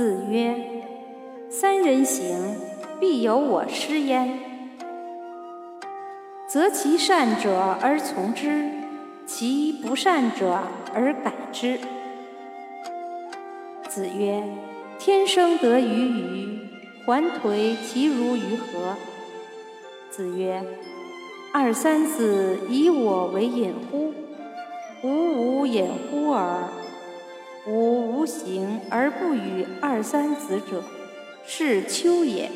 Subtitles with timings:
[0.00, 0.56] 子曰
[1.52, 2.56] ：“三人行，
[2.98, 4.32] 必有我师焉。
[6.48, 8.70] 择其善者而从之，
[9.26, 10.58] 其不善者
[10.94, 11.78] 而改之。”
[13.90, 14.42] 子曰
[14.98, 16.58] ：“天生得鱼鱼，
[17.04, 18.96] 还颓其如鱼何？”
[20.08, 20.64] 子曰
[21.52, 24.14] ：“二三子以我为隐乎？
[25.02, 26.70] 吾无隐乎耳。
[28.20, 30.84] 吾无形而不与二三子者，
[31.46, 32.50] 是丘也。”